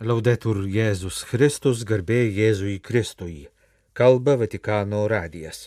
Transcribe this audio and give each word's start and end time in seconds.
Laudetur 0.00 0.62
Jėzus 0.64 1.18
Kristus, 1.28 1.82
garbė 1.84 2.22
Jėzui 2.32 2.78
Kristui. 2.80 3.50
Kalba 3.92 4.38
Vatikano 4.40 5.02
radijas. 5.12 5.66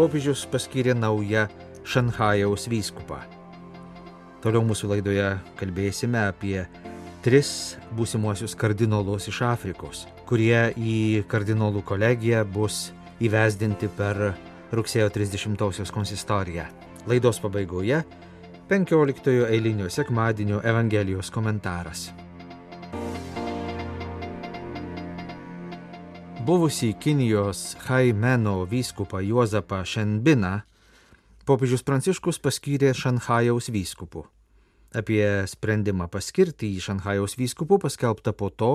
Popiežius 0.00 0.46
paskyrė 0.48 0.96
naują 0.96 1.44
Šanhajaus 1.84 2.64
vyskupą. 2.72 3.20
Toliau 4.40 4.64
mūsų 4.64 4.94
laidoje 4.94 5.28
kalbėsime 5.60 6.24
apie 6.24 6.64
tris 7.20 7.76
būsimuosius 8.00 8.56
kardinolus 8.56 9.28
iš 9.28 9.44
Afrikos, 9.52 10.06
kurie 10.24 10.70
į 10.72 11.28
kardinolų 11.28 11.84
kolegiją 11.84 12.46
bus 12.48 12.86
įvesdinti 13.20 13.92
per 13.92 14.30
rugsėjo 14.72 15.08
30-osios 15.08 15.92
konsistoriją. 15.92 16.64
Laidos 17.08 17.40
pabaigoje 17.40 18.02
15-ojo 18.68 19.46
eilinio 19.48 19.88
sekmadienio 19.90 20.60
Evangelijos 20.60 21.30
komentaras. 21.32 22.10
Buvusį 26.44 26.94
Kinijos 27.00 27.76
Haimeno 27.86 28.62
vyskupą 28.68 29.20
Juozapą 29.20 29.82
Šenbiną 29.84 30.60
popiežius 31.48 31.84
Pranciškus 31.84 32.40
paskyrė 32.40 32.94
Šanhajaus 32.96 33.68
vyskupu. 33.72 34.26
Apie 34.96 35.24
sprendimą 35.48 36.08
paskirti 36.12 36.70
į 36.76 36.84
Šanhajaus 36.86 37.36
vyskupų 37.40 37.80
paskelbta 37.84 38.32
po 38.32 38.48
to, 38.48 38.72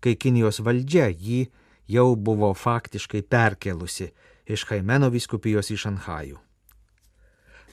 kai 0.00 0.16
Kinijos 0.20 0.60
valdžia 0.64 1.08
jį 1.12 1.46
jau 1.88 2.10
buvo 2.16 2.52
faktiškai 2.56 3.24
perkelusi 3.28 4.10
iš 4.46 4.64
Haimeno 4.68 5.08
vyskupijos 5.12 5.70
į 5.72 5.76
Šanhajų. 5.84 6.38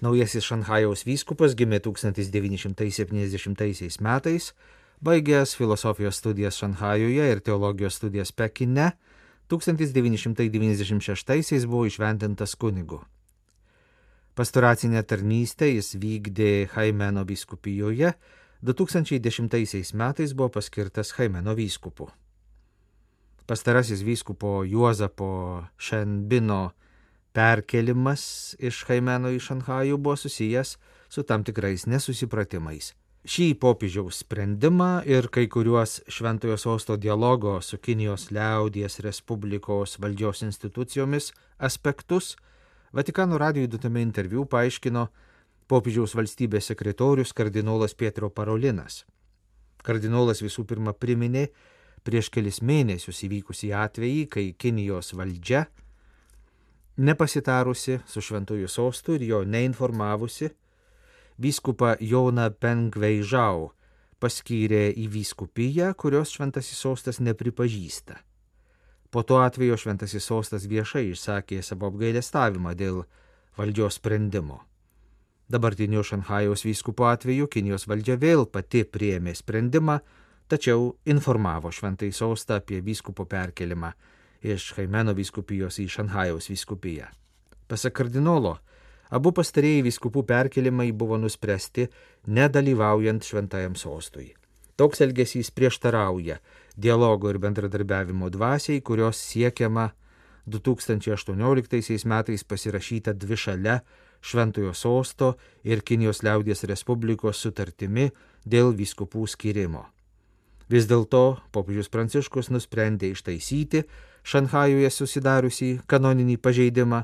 Naujasis 0.01 0.43
Šanhajaus 0.47 1.05
vyskupas 1.05 1.53
gimė 1.53 1.77
1970 1.85 4.01
metais, 4.01 4.53
baigęs 5.03 5.55
filosofijos 5.59 6.15
studijas 6.17 6.57
Šanhajuje 6.57 7.31
ir 7.31 7.39
teologijos 7.45 7.95
studijas 7.99 8.31
Pekine, 8.31 8.91
1996 9.51 11.67
buvo 11.67 11.85
išventintas 11.85 12.55
kunigu. 12.55 13.03
Pastoracinę 14.35 15.03
tarnystę 15.03 15.67
jis 15.67 15.95
vykdė 15.99 16.67
Haimeno 16.71 17.23
vyskupijoje, 17.27 18.13
2010 18.63 19.93
metais 19.93 20.33
buvo 20.33 20.49
paskirtas 20.49 21.11
Haimeno 21.17 21.53
vyskupu. 21.53 22.09
Pastarasis 23.51 23.99
vyskupo 24.07 24.63
Juozapo 24.63 25.63
Šenbino 25.77 26.69
perkelimas 27.35 28.21
iš 28.63 28.85
Haimeno 28.87 29.27
į 29.35 29.41
Šanhajų 29.43 29.97
buvo 29.99 30.15
susijęs 30.15 30.77
su 31.11 31.23
tam 31.27 31.43
tikrais 31.43 31.83
nesusipratimais. 31.83 32.93
Šį 33.27 33.47
popiežiaus 33.59 34.21
sprendimą 34.23 35.01
ir 35.03 35.27
kai 35.35 35.49
kuriuos 35.51 35.97
Šventojo 36.07 36.55
sosto 36.55 36.95
dialogo 36.95 37.57
su 37.59 37.75
Kinijos 37.77 38.29
liaudies 38.31 39.01
Respublikos 39.03 39.97
valdžios 39.99 40.45
institucijomis 40.47 41.33
aspektus 41.57 42.37
Vatikano 42.91 43.37
radijui 43.37 43.67
duotame 43.67 44.01
interviu 44.03 44.45
paaiškino 44.47 45.05
popiežiaus 45.67 46.15
valstybės 46.15 46.71
sekretorius 46.71 47.35
kardinolas 47.35 47.99
Pietro 47.99 48.31
Parolinas. 48.31 49.03
Kardinolas 49.83 50.39
visų 50.39 50.63
pirma 50.71 50.95
priminė 50.95 51.49
prieš 52.07 52.31
kelis 52.33 52.61
mėnesius 52.65 53.21
įvykusį 53.27 53.71
atvejį, 53.77 54.23
kai 54.31 54.45
Kinijos 54.57 55.13
valdžia, 55.17 55.65
nepasitarusi 56.97 57.99
su 58.07 58.21
Šventojo 58.21 58.69
sostu 58.69 59.15
ir 59.17 59.27
jo 59.27 59.43
neinformavusi, 59.45 60.51
vyskupą 61.41 61.95
Joną 61.99 62.49
Pengveižau 62.61 63.71
paskyrė 64.21 64.91
į 65.01 65.07
vyskupiją, 65.09 65.93
kurios 65.97 66.35
šventasis 66.35 66.77
sostas 66.77 67.19
nepripažįsta. 67.23 68.19
Po 69.11 69.23
to 69.27 69.41
atvejo 69.43 69.75
šventasis 69.81 70.23
sostas 70.23 70.67
viešai 70.69 71.09
išsakė 71.11 71.59
savo 71.65 71.89
apgailestavimą 71.89 72.75
dėl 72.77 73.01
valdžios 73.57 73.97
sprendimo. 73.99 74.61
Dabartinio 75.51 76.03
Šanhajaus 76.07 76.63
vyskupo 76.63 77.09
atveju 77.09 77.49
Kinijos 77.51 77.87
valdžia 77.89 78.15
vėl 78.21 78.45
pati 78.47 78.85
priėmė 78.87 79.33
sprendimą, 79.35 79.97
tačiau 80.51 80.91
informavo 81.05 81.71
šventai 81.71 82.11
sostą 82.11 82.59
apie 82.59 82.81
vyskupo 82.83 83.25
perkelimą 83.25 83.93
iš 84.41 84.71
Haimeno 84.77 85.13
vyskupijos 85.15 85.79
į 85.79 85.87
Šanhajaus 85.95 86.49
vyskupiją. 86.51 87.07
Pasak 87.69 87.95
kardinolo, 87.99 88.57
Abu 89.11 89.33
pastarėjai 89.35 89.83
viskupų 89.83 90.23
perkelimai 90.23 90.91
buvo 90.95 91.17
nuspręsti 91.19 91.89
nedalyvaujant 92.31 93.25
šventajam 93.27 93.75
sostui. 93.75 94.29
Toks 94.79 95.03
elgesys 95.03 95.51
prieštarauja 95.51 96.37
dialogo 96.77 97.29
ir 97.29 97.39
bendradarbiavimo 97.43 98.29
dvasiai, 98.31 98.79
kurios 98.81 99.19
siekiama 99.19 99.89
2018 100.47 102.07
metais 102.07 102.43
pasirašyta 102.43 103.13
dvišale 103.13 103.81
Šventojo 104.21 104.73
sosto 104.73 105.33
ir 105.65 105.81
Kinijos 105.81 106.21
liaudės 106.23 106.63
Respublikos 106.69 107.41
sutartimi 107.41 108.11
dėl 108.45 108.71
viskupų 108.77 109.25
skirimo. 109.27 109.87
Vis 110.71 110.85
dėlto 110.87 111.41
popiežius 111.51 111.89
Pranciškus 111.91 112.47
nusprendė 112.53 113.09
ištaisyti 113.11 113.83
Šanhajuje 114.23 114.89
susidariusį 114.93 115.71
kanoninį 115.89 116.37
pažeidimą 116.39 117.01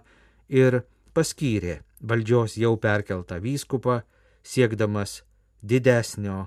ir 0.54 0.84
paskyrė 1.18 1.82
valdžios 2.00 2.56
jau 2.62 2.76
perkeltą 2.80 3.42
vyskupą, 3.44 4.04
siekdamas 4.46 5.24
didesnio 5.60 6.46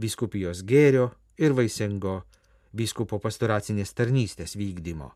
vyskupijos 0.00 0.64
gėrio 0.66 1.10
ir 1.38 1.54
vaisingo 1.54 2.22
vyskupo 2.76 3.20
pastoracinės 3.22 3.94
tarnystės 3.94 4.56
vykdymo. 4.56 5.12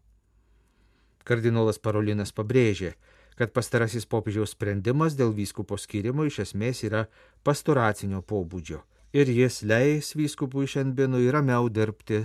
Kardinolas 1.25 1.81
Parolinas 1.83 2.31
pabrėžė, 2.37 2.93
kad 3.35 3.51
pastarasis 3.57 4.07
popiežiaus 4.07 4.55
sprendimas 4.55 5.17
dėl 5.19 5.35
vyskupo 5.35 5.81
skirimo 5.81 6.29
iš 6.29 6.45
esmės 6.47 6.85
yra 6.87 7.07
pastoracinio 7.43 8.23
pobūdžio 8.23 8.85
ir 9.13 9.31
jis 9.31 9.63
leis 9.67 10.15
vyskupui 10.17 10.69
šiandienui 10.71 11.31
ramiau 11.35 11.69
dirbti, 11.69 12.25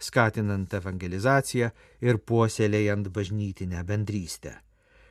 skatinant 0.00 0.72
evangelizaciją 0.76 1.70
ir 2.04 2.18
puoselėjant 2.24 3.10
bažnytinę 3.12 3.84
bendrystę. 3.88 4.56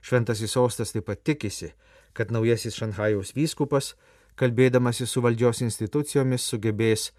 Šventasis 0.01 0.53
sostas 0.55 0.93
taip 0.93 1.09
pat 1.09 1.23
tikisi, 1.23 1.73
kad 2.13 2.31
naujasis 2.31 2.77
Šanhajaus 2.77 3.33
vyskupas, 3.35 3.93
kalbėdamasis 4.39 5.11
su 5.11 5.21
valdžios 5.21 5.61
institucijomis, 5.65 6.45
sugebės 6.47 7.09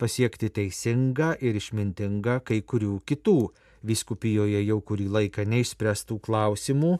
pasiekti 0.00 0.48
teisingą 0.48 1.34
ir 1.44 1.58
išmintingą 1.60 2.40
kai 2.46 2.62
kurių 2.64 3.00
kitų 3.06 3.38
vyskupijoje 3.86 4.62
jau 4.64 4.80
kurį 4.80 5.08
laiką 5.16 5.44
neišspręstų 5.48 6.20
klausimų, 6.24 6.94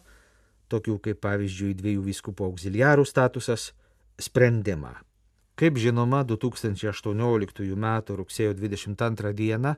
tokių 0.71 0.99
kaip 1.07 1.21
pavyzdžiui 1.25 1.77
dviejų 1.81 2.05
vyskupų 2.11 2.51
auxiliarų 2.53 3.07
statusas, 3.09 3.71
sprendimą. 4.21 4.95
Kaip 5.61 5.77
žinoma, 5.77 6.23
2018 6.25 7.67
m. 7.77 7.87
rugsėjo 8.17 8.55
22 8.57 9.33
d 9.37 9.73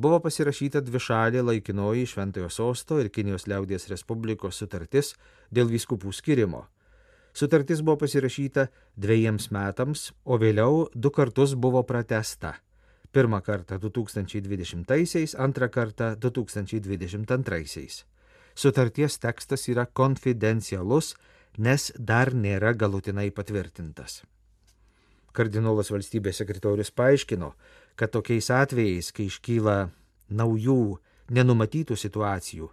buvo 0.00 0.18
pasirašyta 0.24 0.80
dvišalė 0.80 1.42
laikinoji 1.44 2.06
Šventojo 2.08 2.48
sosto 2.48 2.96
ir 3.02 3.10
Kinijos 3.12 3.44
liaudės 3.44 3.84
Respublikos 3.90 4.56
sutartis 4.56 5.10
dėl 5.52 5.68
vyskupų 5.68 6.12
skirimo. 6.16 6.62
Sutartis 7.36 7.82
buvo 7.84 7.98
pasirašyta 8.00 8.70
dviejiems 8.96 9.50
metams, 9.52 10.06
o 10.24 10.38
vėliau 10.40 10.86
du 10.94 11.10
kartus 11.12 11.52
buvo 11.52 11.82
pratesta. 11.84 12.54
Pirmą 13.12 13.42
kartą 13.44 13.76
2020-aisiais, 13.82 15.34
antrą 15.36 15.68
kartą 15.68 16.14
2022-aisiais. 16.16 17.98
Sutarties 18.56 19.18
tekstas 19.20 19.68
yra 19.68 19.84
konfidencialus, 19.84 21.12
nes 21.58 21.92
dar 21.98 22.32
nėra 22.32 22.72
galutinai 22.72 23.28
patvirtintas. 23.36 24.22
Kardinolas 25.36 25.90
valstybės 25.92 26.40
sekretorius 26.40 26.92
paaiškino, 26.96 27.52
kad 27.96 28.12
tokiais 28.14 28.48
atvejais, 28.52 29.12
kai 29.12 29.28
iškyla 29.28 29.76
naujų, 30.32 30.96
nenumatytų 31.36 31.96
situacijų, 31.98 32.70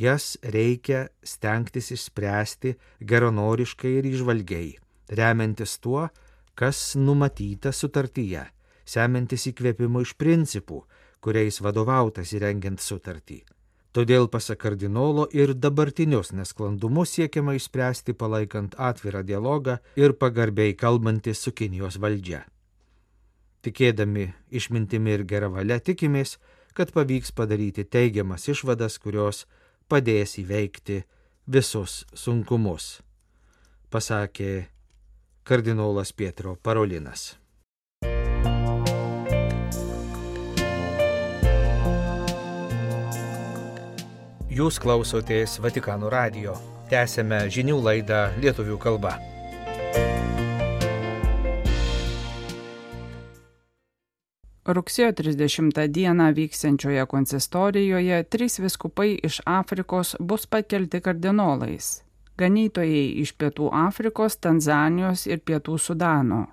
jas 0.00 0.34
reikia 0.42 1.08
stengtis 1.22 1.92
išspręsti 1.94 2.74
geronoriškai 3.00 3.96
ir 4.00 4.10
išvalgiai, 4.10 4.74
remiantis 5.12 5.78
tuo, 5.78 6.08
kas 6.54 6.94
numatyta 6.98 7.72
sutartyje, 7.74 8.46
semiantis 8.86 9.48
įkvėpimo 9.50 10.04
iš 10.04 10.14
principų, 10.18 10.84
kuriais 11.24 11.60
vadovautas 11.64 12.34
įrengiant 12.36 12.80
sutartį. 12.80 13.42
Todėl, 13.94 14.26
pasak 14.26 14.58
kardinolo, 14.64 15.28
ir 15.30 15.52
dabartinius 15.54 16.32
nesklandumus 16.34 17.12
siekiama 17.14 17.54
išspręsti 17.54 18.16
palaikant 18.18 18.74
atvirą 18.74 19.22
dialogą 19.22 19.76
ir 19.94 20.16
pagarbiai 20.18 20.74
kalbantis 20.74 21.38
su 21.44 21.52
Kinijos 21.54 22.00
valdžia. 22.02 22.42
Tikėdami 23.62 24.26
išmintimi 24.50 25.14
ir 25.14 25.22
gerą 25.30 25.52
valią 25.54 25.78
tikimės, 25.78 26.38
kad 26.74 26.90
pavyks 26.90 27.30
padaryti 27.38 27.84
teigiamas 27.86 28.48
išvadas, 28.50 28.98
kurios 28.98 29.44
padės 29.88 30.38
įveikti 30.42 31.04
visus 31.46 32.04
sunkumus. 32.14 33.00
pasakė 33.90 34.66
kardinolas 35.44 36.12
Pietro 36.12 36.56
Parolinas. 36.56 37.43
Jūs 44.54 44.76
klausotės 44.78 45.56
Vatikano 45.58 46.06
radio. 46.12 46.52
Tęsėme 46.86 47.40
žinių 47.50 47.74
laidą 47.82 48.18
lietuvių 48.38 48.76
kalba. 48.78 49.16
Rugsėjo 54.78 55.10
30 55.18 55.80
dieną 55.96 56.28
vyksiančioje 56.36 57.02
konsistorijoje 57.10 58.20
trys 58.30 58.60
viskupai 58.62 59.16
iš 59.26 59.40
Afrikos 59.42 60.14
bus 60.20 60.46
pakelti 60.46 61.00
kardinolais. 61.02 62.04
Ganytojai 62.38 63.08
iš 63.24 63.34
Pietų 63.34 63.72
Afrikos, 63.74 64.38
Tanzanijos 64.38 65.26
ir 65.26 65.42
Pietų 65.42 65.80
Sudano. 65.82 66.44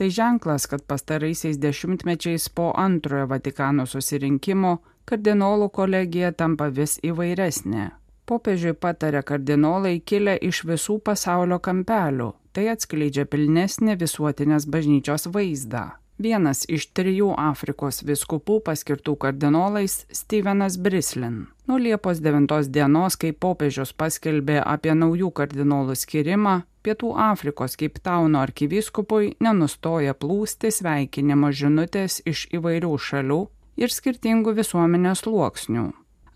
Tai 0.00 0.08
ženklas, 0.08 0.64
kad 0.64 0.88
pastaraisiais 0.88 1.60
dešimtmečiais 1.60 2.48
po 2.48 2.72
antrojo 2.72 3.28
Vatikano 3.28 3.84
susirinkimo 3.84 4.78
kardinolų 5.10 5.70
kolegija 5.74 6.30
tampa 6.32 6.68
vis 6.70 6.98
įvairesnė. 7.02 7.90
Popiežiui 8.30 8.76
patarė 8.78 9.24
kardinolai 9.26 9.96
kilę 10.06 10.36
iš 10.48 10.62
visų 10.68 11.00
pasaulio 11.02 11.58
kampelių, 11.58 12.28
tai 12.54 12.68
atskleidžia 12.70 13.24
pilnesnį 13.26 13.96
visuotinės 13.98 14.68
bažnyčios 14.70 15.26
vaizdą. 15.34 15.88
Vienas 16.20 16.66
iš 16.68 16.90
trijų 16.94 17.32
Afrikos 17.40 18.02
viskupų 18.04 18.58
paskirtų 18.66 19.16
kardinolais 19.24 20.04
Stevenas 20.12 20.76
Brislin. 20.76 21.46
Nuo 21.66 21.78
Liepos 21.80 22.20
9 22.20 22.68
dienos, 22.68 23.16
kai 23.16 23.32
popiežius 23.32 23.94
paskelbė 23.96 24.60
apie 24.62 24.94
naujų 24.94 25.32
kardinolų 25.32 25.96
skirimą, 25.96 26.60
Pietų 26.84 27.10
Afrikos 27.20 27.74
Keiptauno 27.76 28.40
arkivyskupui 28.40 29.34
nenustoja 29.44 30.14
plūsti 30.16 30.70
sveikinimo 30.72 31.50
žinutės 31.52 32.22
iš 32.24 32.46
įvairių 32.56 32.92
šalių 33.08 33.40
ir 33.76 33.92
skirtingų 33.92 34.54
visuomenės 34.58 35.24
sluoksnių. 35.24 35.90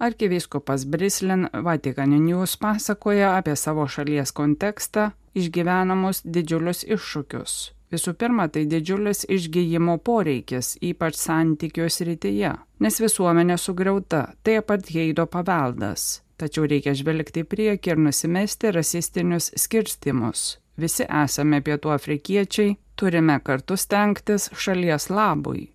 Arkivyskupas 0.05 0.85
Brislin 0.91 1.49
Vatican 1.53 2.17
News 2.25 2.57
pasakoja 2.61 3.37
apie 3.39 3.55
savo 3.57 3.87
šalies 3.87 4.35
kontekstą, 4.35 5.13
išgyvenamus 5.39 6.25
didžiulius 6.27 6.85
iššūkius 6.85 7.75
Visų 7.95 8.15
pirma, 8.19 8.49
tai 8.51 8.65
didžiulis 8.67 9.23
išgyjimo 9.31 9.99
poreikis, 10.03 10.75
ypač 10.83 11.19
santykių 11.21 11.87
srityje, 11.93 12.51
nes 12.83 13.01
visuomenė 13.03 13.59
sugriauta, 13.61 14.25
tai 14.43 14.59
apartheido 14.59 15.29
paveldas. 15.31 16.23
Tačiau 16.41 16.67
reikia 16.67 16.97
žvelgti 16.99 17.45
į 17.45 17.51
priekį 17.53 17.93
ir 17.93 18.01
nusimesti 18.09 18.73
rasistinius 18.75 19.53
skirstimus. 19.67 20.57
Visi 20.81 21.07
esame 21.07 21.61
pietų 21.63 21.93
afrikiečiai, 21.95 22.75
turime 22.99 23.39
kartu 23.47 23.79
stengtis 23.79 24.49
šalies 24.59 25.07
labui. 25.15 25.69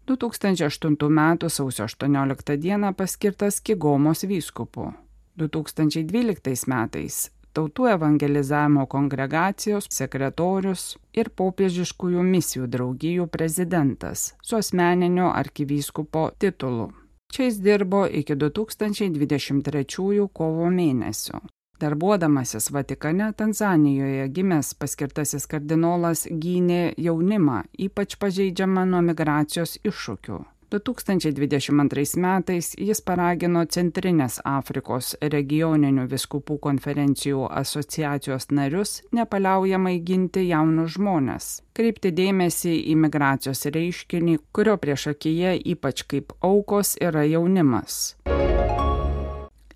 2008 0.08 1.10
m. 1.10 1.50
sausio 1.50 1.84
18 1.84 2.58
d. 2.58 2.94
paskirtas 2.98 3.62
Kigomos 3.62 4.24
vyskupu. 4.24 4.94
2012 5.38 6.68
metais 6.68 7.32
tautų 7.56 7.88
evangelizavimo 7.94 8.86
kongregacijos 8.92 9.88
sekretorius 9.98 10.86
ir 11.16 11.32
popiežiškųjų 11.42 12.28
misijų 12.30 12.70
draugijų 12.76 13.28
prezidentas 13.32 14.28
su 14.44 14.60
asmeniniu 14.60 15.32
arkivyskupo 15.32 16.30
titulu. 16.40 16.92
Čia 17.34 17.50
jis 17.50 17.60
dirbo 17.60 18.06
iki 18.08 18.36
2023 18.36 20.30
kovo 20.34 20.72
mėnesio. 20.72 21.42
Darbuodamasis 21.80 22.70
Vatikane, 22.72 23.34
Tanzanijoje 23.36 24.30
gimęs 24.32 24.70
paskirtasis 24.80 25.44
kardinolas 25.52 26.24
gynė 26.32 26.94
jaunimą, 26.96 27.66
ypač 27.88 28.16
pažeidžiamą 28.22 28.86
nuo 28.88 29.02
migracijos 29.04 29.76
iššūkių. 29.84 30.40
2022 30.72 32.18
metais 32.18 32.72
jis 32.78 33.02
paragino 33.06 33.64
Centrinės 33.66 34.40
Afrikos 34.46 35.14
regioninių 35.22 36.08
viskupų 36.12 36.58
konferencijų 36.64 37.46
asociacijos 37.62 38.50
narius 38.52 38.98
nepaliaujamai 39.16 40.00
ginti 40.08 40.48
jaunus 40.50 40.96
žmonės, 40.98 41.50
kreipti 41.78 42.14
dėmesį 42.16 42.76
į 42.92 42.98
migracijos 43.06 43.66
reiškinį, 43.76 44.40
kurio 44.52 44.78
priešakyje 44.82 45.58
ypač 45.76 46.06
kaip 46.10 46.34
aukos 46.42 46.96
yra 47.02 47.28
jaunimas. 47.30 48.16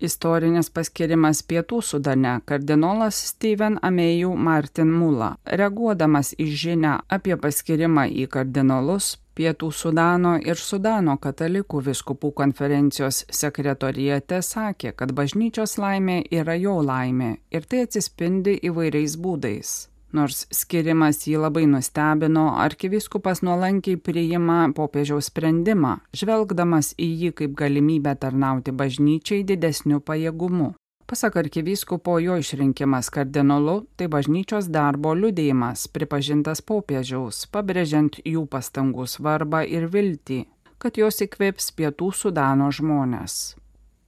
Istorinis 0.00 0.70
paskirimas 0.72 1.42
Pietų 1.44 1.82
Sudane 1.84 2.38
kardinolas 2.48 3.18
Steven 3.30 3.76
Amėjų 3.84 4.30
Martin 4.32 4.88
Mula, 4.96 5.34
reaguodamas 5.44 6.32
į 6.40 6.46
žinę 6.62 6.94
apie 7.12 7.36
paskirimą 7.36 8.06
į 8.08 8.24
kardinolus, 8.32 9.18
Pietų 9.40 9.70
Sudano 9.72 10.34
ir 10.36 10.58
Sudano 10.60 11.14
katalikų 11.16 11.78
viskupų 11.86 12.28
konferencijos 12.36 13.22
sekretorijate 13.32 14.42
sakė, 14.44 14.90
kad 14.92 15.14
bažnyčios 15.16 15.78
laimė 15.80 16.18
yra 16.28 16.58
jo 16.60 16.74
laimė 16.84 17.30
ir 17.48 17.64
tai 17.64 17.86
atsispindi 17.86 18.58
įvairiais 18.68 19.14
būdais. 19.16 19.70
Nors 20.12 20.42
skirimas 20.52 21.22
jį 21.24 21.38
labai 21.40 21.64
nustebino, 21.70 22.50
arkivyskupas 22.66 23.40
nuolankiai 23.46 23.96
priima 23.96 24.58
popiežiaus 24.76 25.30
sprendimą, 25.32 25.94
žvelgdamas 26.12 26.92
į 27.00 27.08
jį 27.22 27.32
kaip 27.40 27.56
galimybę 27.62 28.18
tarnauti 28.20 28.76
bažnyčiai 28.76 29.46
didesniu 29.48 30.04
pajėgumu. 30.04 30.74
Pasak 31.10 31.36
arkivyskupo 31.36 32.18
jo 32.18 32.36
išrinkimas 32.38 33.10
kardinolu 33.10 33.86
tai 33.98 34.06
bažnyčios 34.06 34.70
darbo 34.70 35.10
liudėjimas, 35.18 35.90
pripažintas 35.90 36.62
popiežiaus, 36.62 37.50
pabrėžiant 37.50 38.22
jų 38.22 38.46
pastangų 38.52 39.06
svarbą 39.10 39.66
ir 39.66 39.90
viltį, 39.90 40.46
kad 40.78 40.94
jos 41.02 41.18
įkvėps 41.26 41.74
pietų 41.74 42.14
Sudano 42.14 42.70
žmonės. 42.70 43.58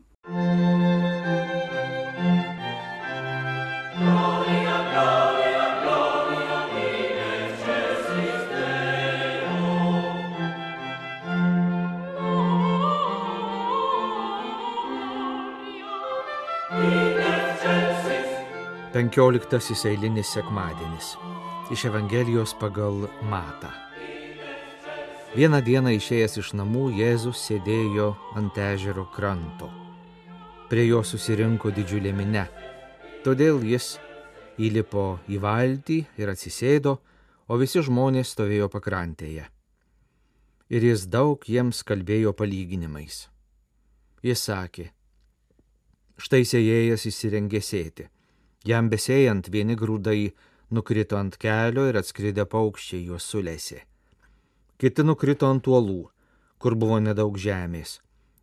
Penkioliktasis 18.93 19.85
eilinis 19.87 20.33
sekmadienis 20.35 21.15
iš 21.71 21.85
Evangelijos 21.85 22.55
pagal 22.61 23.09
Matą. 23.23 23.69
Vieną 25.37 25.61
dieną 25.61 25.93
išėjęs 25.99 26.39
iš 26.41 26.51
namų 26.57 26.89
Jėzus 26.97 27.43
sėdėjo 27.45 28.09
ant 28.41 28.57
ežero 28.57 29.05
kranto. 29.13 29.69
Prie 30.71 30.87
jo 30.89 31.03
susirinko 31.05 31.73
didžiulė 31.77 32.15
minė. 32.17 32.47
Todėl 33.25 33.61
jis 33.69 33.99
įlipo 34.57 35.21
į 35.29 35.41
valtį 35.45 36.01
ir 36.17 36.33
atsisėdo, 36.33 36.99
o 37.49 37.61
visi 37.61 37.85
žmonės 37.85 38.33
stovėjo 38.33 38.73
pakrantėje. 38.73 39.45
Ir 40.69 40.91
jis 40.91 41.09
daug 41.09 41.45
jiems 41.45 41.85
kalbėjo 41.85 42.33
palyginimais. 42.33 43.27
Jis 44.25 44.45
sakė, 44.49 44.91
štai 46.17 46.45
sėjėjas 46.49 47.05
įsirengė 47.13 47.61
sėti 47.61 48.09
Jam 48.67 48.89
besėjant 48.91 49.49
vieni 49.49 49.77
grūdai 49.79 50.33
nukrito 50.71 51.17
ant 51.17 51.37
kelio 51.41 51.87
ir 51.89 51.99
atskridę 52.01 52.45
paukščiai 52.51 53.07
juos 53.09 53.27
sulėsi. 53.33 53.81
Kiti 54.79 55.05
nukrito 55.07 55.49
ant 55.51 55.67
uolų, 55.67 56.03
kur 56.63 56.77
buvo 56.79 56.99
nedaug 57.03 57.39
žemės. 57.39 57.99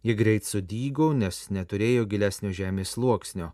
Jie 0.05 0.15
greit 0.17 0.45
sudygo, 0.45 1.13
nes 1.13 1.47
neturėjo 1.49 2.05
gilesnio 2.09 2.51
žemės 2.53 2.95
sluoksnio. 2.95 3.53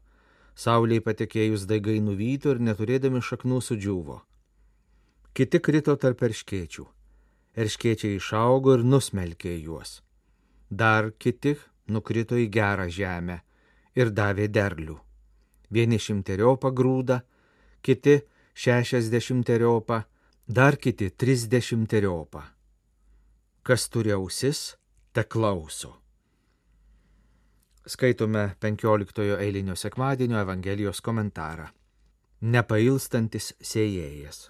Sauliai 0.56 1.04
patekėjus 1.04 1.68
daigai 1.70 2.00
nuvyto 2.04 2.56
ir 2.56 2.60
neturėdami 2.60 3.22
šaknų 3.24 3.62
sudžiūvo. 3.68 4.18
Kiti 5.34 5.62
krito 5.64 5.96
tarp 5.96 6.26
erškėčių. 6.28 6.88
Erškėčiai 7.56 8.18
išaugo 8.18 8.76
ir 8.76 8.84
nusmelkė 8.84 9.54
juos. 9.62 10.02
Dar 10.70 11.14
kiti 11.20 11.56
nukrito 11.88 12.36
į 12.40 12.50
gerą 12.52 12.90
žemę 12.92 13.40
ir 13.96 14.12
davė 14.12 14.52
derlių 14.52 15.00
vieni 15.72 16.00
šimteriopą 16.00 16.72
grūdą, 16.76 17.22
kiti 17.82 18.20
šešiasdešimteriopą, 18.54 20.02
dar 20.48 20.78
kiti 20.78 21.10
trisdešimteriopą. 21.10 22.42
Kas 23.64 23.90
turi 23.90 24.12
ausis, 24.12 24.76
te 25.14 25.24
klauso. 25.24 25.98
Skaitome 27.86 28.56
15 28.60 29.38
eilinio 29.40 29.76
sekmadienio 29.76 30.40
Evangelijos 30.42 31.02
komentarą. 31.02 31.68
Nepailstantis 32.42 33.54
sėjėjas. 33.62 34.50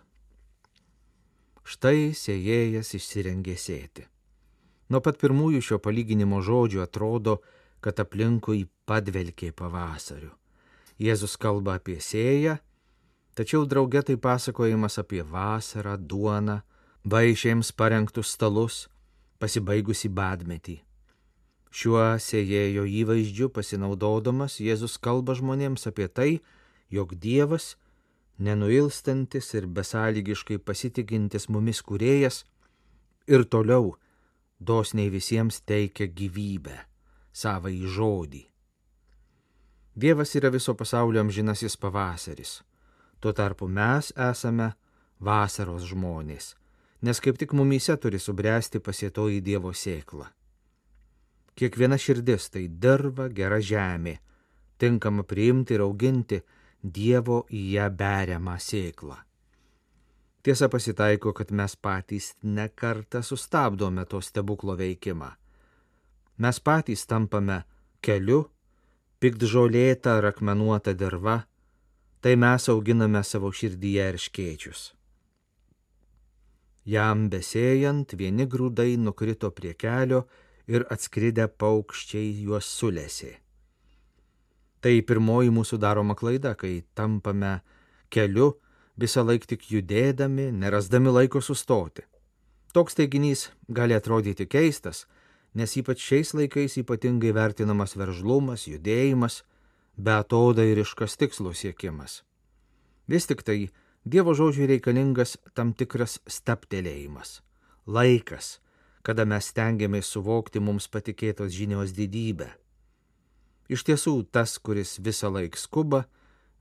Štai 1.64 2.12
sėjėjas 2.16 2.96
išsirengė 2.98 3.56
sėti. 3.60 4.08
Nuo 4.92 5.00
pat 5.00 5.20
pirmųjų 5.22 5.62
šio 5.64 5.80
palyginimo 5.80 6.42
žodžių 6.44 6.82
atrodo, 6.84 7.38
kad 7.80 8.00
aplinkui 8.04 8.66
padvelkė 8.88 9.52
pavasariu. 9.56 10.32
Jėzus 11.00 11.38
kalba 11.40 11.78
apie 11.80 11.98
sėją, 12.04 12.58
tačiau 13.36 13.66
drauge 13.66 14.02
tai 14.08 14.18
pasakojimas 14.18 15.00
apie 15.02 15.24
vasarą, 15.24 15.98
duoną, 15.98 16.62
vaišėms 17.06 17.72
parengtus 17.74 18.34
stalus, 18.36 18.88
pasibaigusi 19.42 20.10
badmetį. 20.10 20.82
Šiuo 21.72 22.04
sėjėjo 22.20 22.84
įvaizdžiu 22.84 23.48
pasinaudodamas 23.56 24.60
Jėzus 24.60 24.98
kalba 25.00 25.38
žmonėms 25.40 25.88
apie 25.88 26.08
tai, 26.12 26.32
jog 26.92 27.16
Dievas, 27.16 27.78
nenuilstantis 28.38 29.54
ir 29.56 29.68
besąlygiškai 29.72 30.60
pasitikintis 30.60 31.48
mumis 31.48 31.80
kurėjas, 31.82 32.44
ir 33.28 33.46
toliau 33.48 33.96
dosniai 34.60 35.10
visiems 35.10 35.62
teikia 35.66 36.10
gyvybę, 36.12 36.76
savai 37.32 37.78
žodį. 37.88 38.44
Dievas 39.96 40.36
yra 40.36 40.52
viso 40.52 40.76
pasaulio 40.76 41.24
amžinasis 41.24 41.78
pavasaris. 41.80 42.60
Tuo 43.22 43.34
tarpu 43.38 43.68
mes 43.70 44.10
esame 44.18 44.72
vasaros 45.22 45.86
žmonės, 45.92 46.56
nes 47.06 47.22
kaip 47.22 47.38
tik 47.38 47.54
mumyse 47.54 47.94
turi 48.02 48.20
subręsti 48.20 48.82
pasietoji 48.82 49.42
Dievo 49.46 49.74
sėkla. 49.78 50.26
Kiekviena 51.54 52.00
širdis 52.02 52.50
tai 52.50 52.66
dirba 52.68 53.28
gera 53.30 53.60
žemė, 53.62 54.16
tinkama 54.82 55.24
priimti 55.24 55.78
ir 55.78 55.84
auginti 55.86 56.40
Dievo 56.82 57.44
į 57.54 57.62
ją 57.76 57.90
beriamą 57.94 58.56
sėklą. 58.58 59.20
Tiesa 60.42 60.72
pasitaiko, 60.74 61.36
kad 61.38 61.52
mes 61.54 61.76
patys 61.78 62.32
nekartą 62.42 63.22
sustabdome 63.22 64.08
to 64.10 64.22
stebuklo 64.26 64.74
veikimą. 64.80 65.30
Mes 66.42 66.58
patys 66.66 67.06
tampame 67.06 67.60
keliu 68.02 68.48
pikdžolėta 69.22 70.18
ar 70.18 70.32
akmenuota 70.32 70.96
dirva, 70.98 71.44
tai 72.22 72.36
mes 72.36 72.70
auginame 72.70 73.24
savo 73.26 73.50
širdyje 73.50 74.08
ir 74.14 74.18
škėčius. 74.22 74.82
Jam 76.86 77.28
besėjant 77.30 78.14
vieni 78.18 78.46
grūdai 78.50 78.96
nukrito 78.98 79.50
prie 79.54 79.74
kelio 79.74 80.24
ir 80.70 80.86
atskridę 80.94 81.48
paukščiai 81.62 82.30
juos 82.46 82.70
sulėsi. 82.78 83.36
Tai 84.82 84.94
pirmoji 85.06 85.54
mūsų 85.54 85.78
daroma 85.78 86.16
klaida, 86.18 86.56
kai 86.58 86.82
tampame 86.98 87.60
keliu 88.10 88.56
visą 88.98 89.22
laiką 89.26 89.54
tik 89.54 89.68
judėdami, 89.70 90.50
nerasdami 90.54 91.14
laiko 91.14 91.42
sustoti. 91.42 92.06
Toks 92.74 92.98
teiginys 92.98 93.50
gali 93.70 93.94
atrodyti 93.98 94.48
keistas, 94.50 95.06
nes 95.54 95.74
ypač 95.78 96.02
šiais 96.02 96.34
laikais 96.38 96.78
ypatingai 96.82 97.34
vertinamas 97.36 97.98
veržlumas, 98.00 98.66
judėjimas, 98.70 99.42
betodairiškas 100.06 101.18
tikslo 101.22 101.54
siekimas. 101.54 102.22
Vis 103.08 103.28
tik 103.30 103.46
tai 103.46 103.70
Dievo 104.02 104.34
žodžiui 104.34 104.66
reikalingas 104.66 105.36
tam 105.54 105.76
tikras 105.78 106.16
staptelėjimas, 106.26 107.36
laikas, 107.86 108.56
kada 109.06 109.28
mes 109.30 109.52
stengiamės 109.54 110.10
suvokti 110.10 110.58
mums 110.58 110.88
patikėtos 110.90 111.54
žinios 111.54 111.94
didybę. 111.94 112.48
Iš 113.70 113.86
tiesų, 113.86 114.16
tas, 114.34 114.58
kuris 114.58 114.96
visą 114.98 115.30
laiką 115.30 115.62
skuba, 115.62 116.02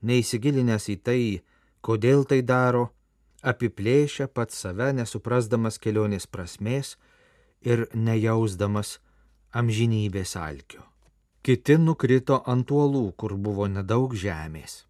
neįsigilinęs 0.04 0.90
į 0.92 0.98
tai, 1.00 1.22
kodėl 1.80 2.28
tai 2.28 2.42
daro, 2.44 2.90
apiplėšia 3.40 4.28
pat 4.28 4.52
save, 4.52 4.92
nesuprasdamas 5.00 5.80
kelionės 5.80 6.28
prasmės 6.28 6.98
ir 7.64 7.88
nejausdamas 7.96 8.98
amžinybės 9.56 10.36
alkio. 10.36 10.89
Kiti 11.40 11.78
nukrito 11.80 12.42
ant 12.52 12.68
uolų, 12.68 13.14
kur 13.16 13.32
buvo 13.40 13.64
nedaug 13.64 14.12
žemės. 14.12 14.84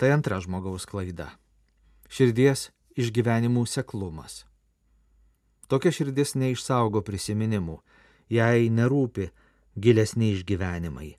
Tai 0.00 0.14
antra 0.16 0.38
žmogaus 0.40 0.88
klaida- 0.88 1.26
širdies 2.14 2.70
išgyvenimų 2.96 3.66
seklumas. 3.68 4.46
Tokia 5.68 5.92
širdis 5.92 6.34
neišsaugo 6.40 7.02
prisiminimų, 7.04 7.78
jai 8.32 8.70
nerūpi 8.72 9.28
gilesni 9.76 10.32
išgyvenimai, 10.38 11.12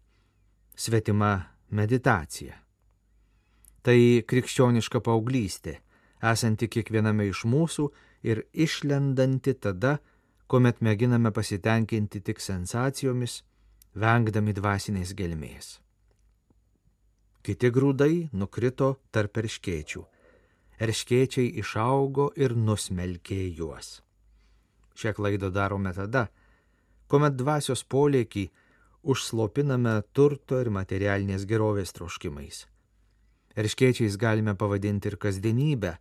svetima 0.76 1.46
meditacija. 1.70 2.58
Tai 3.84 3.98
krikščioniška 4.26 5.00
paauglystė, 5.00 5.78
esanti 6.22 6.68
kiekviename 6.68 7.30
iš 7.30 7.46
mūsų 7.46 7.92
ir 8.24 8.48
išlendanti 8.52 9.54
tada, 9.54 10.00
kuomet 10.48 10.82
mėginame 10.82 11.30
pasitenkinti 11.32 12.22
tik 12.22 12.42
sensacijomis, 12.42 13.44
vengdami 13.96 14.54
dvasinės 14.56 15.14
gelmės. 15.16 15.80
Kiti 17.46 17.70
grūdai 17.72 18.30
nukrito 18.34 18.96
tarp 19.14 19.38
erškėčių. 19.38 20.02
Erškėčiai 20.82 21.54
išaugo 21.62 22.32
ir 22.36 22.56
nusmelkė 22.58 23.40
juos. 23.56 24.02
Šią 24.96 25.14
klaidą 25.16 25.52
darome 25.54 25.94
tada, 25.96 26.28
kuomet 27.08 27.36
dvasios 27.40 27.86
polėkį 27.88 28.50
užslopiname 29.06 30.02
turto 30.12 30.60
ir 30.60 30.72
materialinės 30.74 31.46
gerovės 31.48 31.94
troškimais. 31.96 32.66
Erškėčiais 33.56 34.18
galime 34.20 34.56
pavadinti 34.60 35.08
ir 35.12 35.16
kasdienybę, 35.22 35.94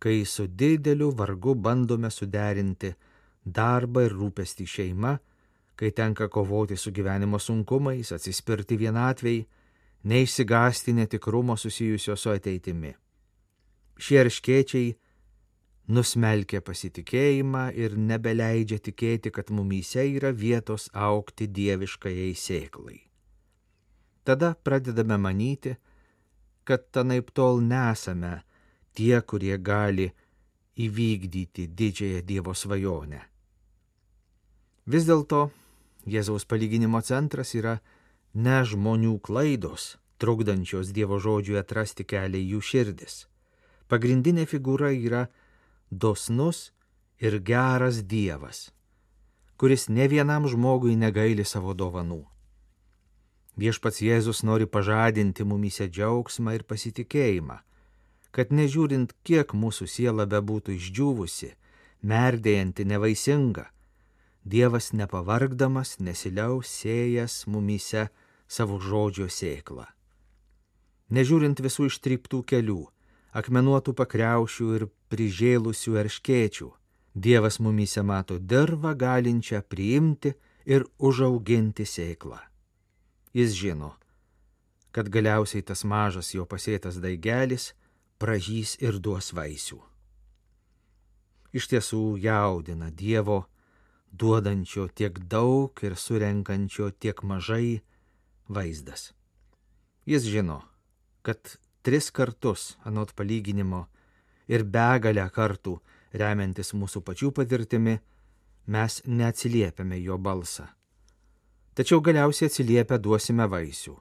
kai 0.00 0.24
su 0.26 0.46
dideliu 0.48 1.12
vargu 1.16 1.54
bandome 1.54 2.10
suderinti 2.12 2.92
darbą 3.44 4.04
ir 4.08 4.16
rūpestį 4.16 4.66
šeima, 4.68 5.14
kai 5.80 5.90
tenka 5.96 6.28
kovoti 6.28 6.76
su 6.76 6.92
gyvenimo 6.92 7.38
sunkumais, 7.40 8.12
atsispirti 8.12 8.76
vienatvėjai, 8.76 9.46
neišsigasti 10.12 10.92
netikrumo 10.92 11.56
susijusio 11.56 12.16
su 12.16 12.32
ateitimi. 12.34 12.90
Šie 14.00 14.18
erškėčiai 14.20 14.90
nusmelkia 15.88 16.60
pasitikėjimą 16.64 17.62
ir 17.80 17.96
nebeleidžia 17.96 18.76
tikėti, 18.84 19.32
kad 19.32 19.48
mumyse 19.48 20.04
yra 20.04 20.34
vietos 20.36 20.90
aukti 20.92 21.48
dieviškajai 21.48 22.34
sėklai. 22.36 22.98
Tada 24.24 24.52
pradedame 24.54 25.16
manyti, 25.16 25.74
kad 26.64 26.90
tanaip 26.92 27.32
tol 27.32 27.62
nesame 27.64 28.42
tie, 28.92 29.16
kurie 29.20 29.56
gali 29.56 30.10
įvykdyti 30.80 31.66
didžiąją 31.76 32.20
Dievo 32.28 32.54
svajonę. 32.54 33.20
Vis 34.90 35.08
dėlto 35.08 35.48
Jėzaus 36.08 36.46
palyginimo 36.48 37.00
centras 37.04 37.54
yra 37.54 37.78
ne 38.34 38.60
žmonių 38.64 39.18
klaidos, 39.20 39.96
trukdančios 40.20 40.92
Dievo 40.96 41.18
žodžiui 41.20 41.58
atrasti 41.60 42.04
kelią 42.04 42.40
į 42.40 42.50
jų 42.54 42.60
širdis. 42.70 43.16
Pagrindinė 43.90 44.46
figūra 44.46 44.92
yra 44.94 45.26
dosnus 45.90 46.70
ir 47.18 47.40
geras 47.44 48.02
Dievas, 48.06 48.70
kuris 49.58 49.88
ne 49.88 50.06
vienam 50.08 50.46
žmogui 50.48 50.96
negaili 50.96 51.44
savo 51.44 51.74
dovanų. 51.74 52.22
Viešpats 53.60 54.00
Jėzus 54.00 54.44
nori 54.46 54.64
pažadinti 54.64 55.44
mumise 55.44 55.88
džiaugsmą 55.90 56.54
ir 56.56 56.64
pasitikėjimą, 56.64 57.58
kad 58.30 58.54
nežiūrint, 58.54 59.12
kiek 59.26 59.52
mūsų 59.52 59.88
siela 59.90 60.24
bebūtų 60.30 60.76
išdžiūvusi, 60.78 61.50
merdėjanti, 62.06 62.86
nevaisinga, 62.86 63.66
Dievas 64.44 64.92
nepavargdamas 64.96 65.98
nesiliaus 66.00 66.68
sėjas 66.80 67.44
mumyse 67.46 68.08
savo 68.48 68.80
žodžio 68.80 69.28
sėklą. 69.28 69.84
Nežiūrint 71.10 71.60
visų 71.60 71.90
ištryptų 71.90 72.42
kelių, 72.48 72.82
akmenuotų 73.36 73.94
pakriaušių 73.98 74.68
ir 74.78 74.86
prižėlusių 75.12 75.96
erškėčių, 76.04 76.70
Dievas 77.14 77.58
mumyse 77.58 78.02
mato 78.06 78.38
dirvą 78.38 78.94
galinčią 78.94 79.64
priimti 79.66 80.30
ir 80.64 80.84
užauginti 80.98 81.82
sėklą. 81.82 82.38
Jis 83.34 83.50
žino, 83.58 83.96
kad 84.94 85.10
galiausiai 85.10 85.62
tas 85.66 85.82
mažas 85.84 86.30
jo 86.34 86.46
pasėtas 86.46 87.00
daigelis 87.02 87.72
pražys 88.18 88.76
ir 88.78 88.98
duos 89.02 89.32
vaisių. 89.34 89.80
Iš 91.50 91.66
tiesų 91.72 92.04
jaudina 92.22 92.92
Dievo 92.94 93.42
duodančio 94.12 94.88
tiek 94.88 95.18
daug 95.18 95.82
ir 95.82 95.96
surenkančio 95.96 96.90
tiek 96.90 97.22
mažai 97.22 97.80
vaizdas. 98.48 99.12
Jis 100.06 100.26
žino, 100.26 100.60
kad 101.22 101.56
tris 101.82 102.10
kartus, 102.10 102.76
anot 102.84 103.14
palyginimo, 103.14 103.86
ir 104.50 104.64
begalę 104.64 105.28
kartų, 105.30 105.78
remiantis 106.12 106.74
mūsų 106.74 107.04
pačių 107.06 107.30
patirtimi, 107.36 107.98
mes 108.66 109.00
neatsiliepiame 109.06 110.00
jo 110.02 110.18
balsą. 110.18 110.66
Tačiau 111.74 112.02
galiausiai 112.02 112.50
atsiliepę 112.50 112.98
duosime 112.98 113.46
vaisių. 113.46 113.94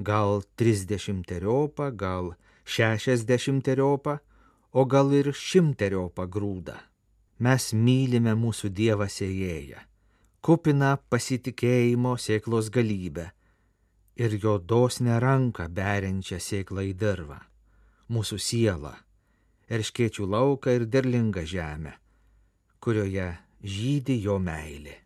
Gal 0.00 0.42
trisdešimteriopą, 0.56 1.90
gal 1.92 2.32
šešiasdešimteriopą, 2.64 4.18
o 4.72 4.84
gal 4.84 5.12
ir 5.16 5.32
šimteriopą 5.32 6.26
grūdą 6.28 6.80
mes 7.38 7.72
mylime 7.72 8.34
mūsų 8.38 8.70
Dievą 8.72 9.08
sėjėją, 9.12 9.80
kupina 10.40 10.96
pasitikėjimo 11.10 12.16
sėklos 12.20 12.70
galybę 12.72 13.30
ir 14.16 14.36
jo 14.42 14.56
dosnę 14.58 15.18
ranką 15.20 15.68
beriančią 15.68 16.40
sėklą 16.40 16.86
į 16.90 16.94
dirvą, 16.96 17.38
mūsų 18.08 18.38
sielą, 18.40 18.94
erškėčių 19.68 20.28
lauką 20.32 20.76
ir 20.78 20.86
derlingą 20.88 21.44
žemę, 21.44 21.92
kurioje 22.80 23.32
žydi 23.62 24.22
jo 24.24 24.38
meilė. 24.40 25.05